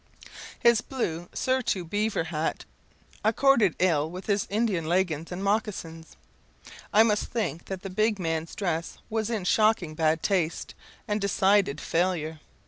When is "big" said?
7.91-8.17